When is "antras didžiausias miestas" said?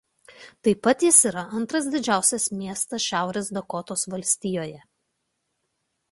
1.59-3.05